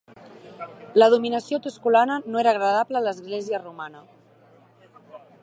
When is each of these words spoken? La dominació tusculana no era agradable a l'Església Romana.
La 1.01 1.09
dominació 1.13 1.59
tusculana 1.67 2.15
no 2.31 2.41
era 2.43 2.55
agradable 2.57 3.01
a 3.01 3.05
l'Església 3.09 3.61
Romana. 3.65 4.03